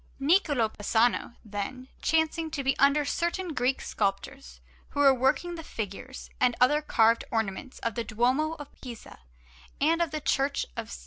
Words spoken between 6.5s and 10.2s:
other carved ornaments of the Duomo of Pisa and of the